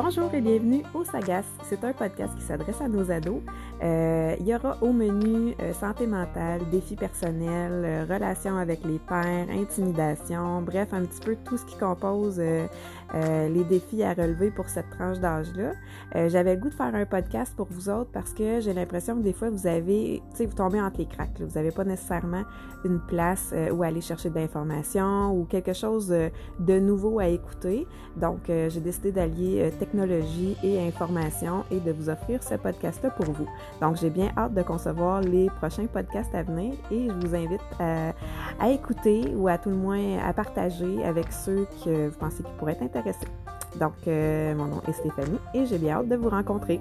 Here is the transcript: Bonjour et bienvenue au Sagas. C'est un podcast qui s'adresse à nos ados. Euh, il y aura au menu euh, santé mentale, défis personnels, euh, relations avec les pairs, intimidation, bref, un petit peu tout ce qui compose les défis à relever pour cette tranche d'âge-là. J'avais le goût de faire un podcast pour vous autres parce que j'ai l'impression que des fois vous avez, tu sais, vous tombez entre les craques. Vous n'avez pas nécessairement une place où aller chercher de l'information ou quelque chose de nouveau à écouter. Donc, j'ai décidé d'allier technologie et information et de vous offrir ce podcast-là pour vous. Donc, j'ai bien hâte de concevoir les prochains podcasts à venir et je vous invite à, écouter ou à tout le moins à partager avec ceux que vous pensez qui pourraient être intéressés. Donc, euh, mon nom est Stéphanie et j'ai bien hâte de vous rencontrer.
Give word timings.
Bonjour 0.00 0.32
et 0.32 0.40
bienvenue 0.40 0.84
au 0.94 1.02
Sagas. 1.02 1.42
C'est 1.64 1.82
un 1.82 1.92
podcast 1.92 2.32
qui 2.36 2.44
s'adresse 2.44 2.80
à 2.80 2.86
nos 2.86 3.10
ados. 3.10 3.40
Euh, 3.82 4.36
il 4.38 4.46
y 4.46 4.54
aura 4.54 4.78
au 4.80 4.92
menu 4.92 5.56
euh, 5.60 5.72
santé 5.72 6.06
mentale, 6.06 6.60
défis 6.70 6.94
personnels, 6.94 7.82
euh, 7.84 8.04
relations 8.08 8.56
avec 8.58 8.84
les 8.84 9.00
pairs, 9.00 9.48
intimidation, 9.50 10.62
bref, 10.62 10.90
un 10.92 11.04
petit 11.04 11.20
peu 11.20 11.36
tout 11.44 11.56
ce 11.56 11.64
qui 11.64 11.76
compose 11.76 12.40
les 12.40 13.64
défis 13.64 14.02
à 14.02 14.12
relever 14.12 14.50
pour 14.50 14.68
cette 14.68 14.90
tranche 14.90 15.18
d'âge-là. 15.18 15.72
J'avais 16.28 16.54
le 16.54 16.60
goût 16.60 16.68
de 16.68 16.74
faire 16.74 16.94
un 16.94 17.06
podcast 17.06 17.54
pour 17.56 17.66
vous 17.70 17.88
autres 17.88 18.10
parce 18.12 18.34
que 18.34 18.60
j'ai 18.60 18.74
l'impression 18.74 19.16
que 19.16 19.22
des 19.22 19.32
fois 19.32 19.48
vous 19.48 19.66
avez, 19.66 20.22
tu 20.30 20.36
sais, 20.36 20.46
vous 20.46 20.54
tombez 20.54 20.80
entre 20.80 20.98
les 20.98 21.06
craques. 21.06 21.40
Vous 21.40 21.54
n'avez 21.54 21.70
pas 21.70 21.84
nécessairement 21.84 22.44
une 22.84 23.00
place 23.00 23.54
où 23.72 23.82
aller 23.82 24.02
chercher 24.02 24.28
de 24.28 24.34
l'information 24.34 25.32
ou 25.32 25.44
quelque 25.44 25.72
chose 25.72 26.08
de 26.08 26.78
nouveau 26.78 27.18
à 27.18 27.28
écouter. 27.28 27.86
Donc, 28.16 28.42
j'ai 28.46 28.80
décidé 28.80 29.10
d'allier 29.10 29.72
technologie 29.78 29.87
et 30.62 30.86
information 30.86 31.64
et 31.70 31.80
de 31.80 31.92
vous 31.92 32.08
offrir 32.08 32.42
ce 32.42 32.54
podcast-là 32.54 33.10
pour 33.10 33.26
vous. 33.26 33.48
Donc, 33.80 33.96
j'ai 33.96 34.10
bien 34.10 34.30
hâte 34.36 34.54
de 34.54 34.62
concevoir 34.62 35.20
les 35.20 35.48
prochains 35.50 35.86
podcasts 35.86 36.34
à 36.34 36.42
venir 36.42 36.74
et 36.90 37.08
je 37.08 37.26
vous 37.26 37.34
invite 37.34 37.60
à, 37.78 38.68
écouter 38.68 39.32
ou 39.34 39.48
à 39.48 39.58
tout 39.58 39.70
le 39.70 39.76
moins 39.76 40.18
à 40.18 40.32
partager 40.32 41.04
avec 41.04 41.32
ceux 41.32 41.66
que 41.84 42.08
vous 42.08 42.18
pensez 42.18 42.42
qui 42.42 42.52
pourraient 42.58 42.72
être 42.72 42.82
intéressés. 42.82 43.28
Donc, 43.78 43.94
euh, 44.06 44.54
mon 44.54 44.66
nom 44.66 44.82
est 44.88 44.92
Stéphanie 44.92 45.38
et 45.54 45.66
j'ai 45.66 45.78
bien 45.78 45.98
hâte 45.98 46.08
de 46.08 46.16
vous 46.16 46.28
rencontrer. 46.30 46.80